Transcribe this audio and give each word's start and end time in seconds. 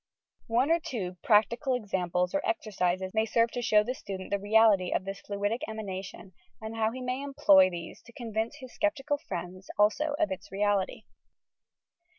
One 0.47 0.71
or 0.71 0.79
two 0.79 1.17
practical 1.21 1.75
ex 1.79 1.91
amples 1.91 2.33
or 2.33 2.41
exercises 2.43 3.13
may 3.13 3.27
serve 3.27 3.51
to 3.51 3.61
show 3.61 3.83
the 3.83 3.93
student 3.93 4.31
the 4.31 4.39
reality 4.39 4.91
of 4.91 5.05
this 5.05 5.21
fluidic 5.21 5.59
emanation, 5.67 6.33
and 6.59 6.75
he 6.91 7.01
may 7.01 7.21
employ 7.21 7.69
these 7.69 8.01
to 8.07 8.11
convince 8.11 8.55
his 8.55 8.75
sceptical 8.81 9.19
friends 9.19 9.69
also 9.77 10.15
of 10.17 10.31
its 10.31 10.51
reality. 10.51 11.03